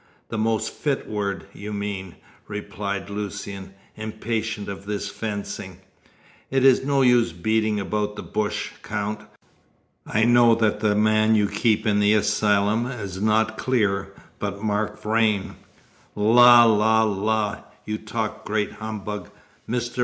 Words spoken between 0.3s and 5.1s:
most fit word, you mean," replied Lucian, impatient of this